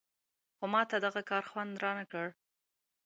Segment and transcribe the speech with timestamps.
[0.57, 2.27] خو ماته دغه کار خوند نه راکړ.